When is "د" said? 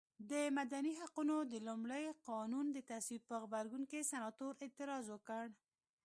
0.31-0.33, 1.51-1.53, 2.71-2.77